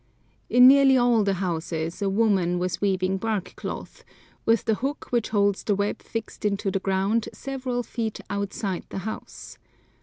[0.49, 4.03] In nearly all the houses a woman was weaving bark cloth,
[4.47, 8.97] with the hook which holds the web fixed into the ground several feet outside the
[9.05, 9.59] house.